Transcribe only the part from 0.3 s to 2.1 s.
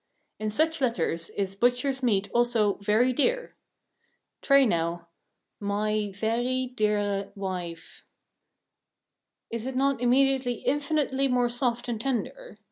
In such letters is butcher's